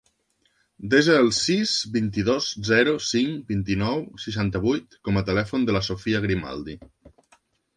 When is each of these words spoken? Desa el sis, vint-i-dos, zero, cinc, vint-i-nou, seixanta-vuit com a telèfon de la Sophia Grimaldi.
Desa 0.93 1.17
el 1.23 1.27
sis, 1.39 1.73
vint-i-dos, 1.97 2.47
zero, 2.71 2.95
cinc, 3.09 3.45
vint-i-nou, 3.53 4.01
seixanta-vuit 4.27 4.97
com 5.09 5.21
a 5.21 5.25
telèfon 5.29 5.69
de 5.69 5.77
la 5.77 5.83
Sophia 5.91 6.23
Grimaldi. 6.25 6.79